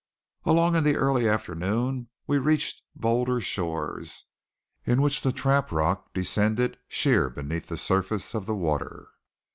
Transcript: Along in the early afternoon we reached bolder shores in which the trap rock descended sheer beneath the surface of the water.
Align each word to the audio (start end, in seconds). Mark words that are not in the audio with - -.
Along 0.45 0.75
in 0.75 0.83
the 0.83 0.95
early 0.97 1.29
afternoon 1.29 2.09
we 2.25 2.39
reached 2.39 2.81
bolder 2.95 3.39
shores 3.39 4.25
in 4.83 4.99
which 4.99 5.21
the 5.21 5.31
trap 5.31 5.71
rock 5.71 6.11
descended 6.11 6.79
sheer 6.87 7.29
beneath 7.29 7.67
the 7.67 7.77
surface 7.77 8.33
of 8.33 8.47
the 8.47 8.55
water. 8.55 9.09